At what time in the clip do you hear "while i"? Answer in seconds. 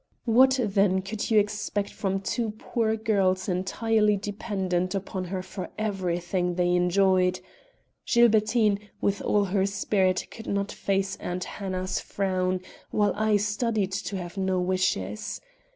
12.89-13.37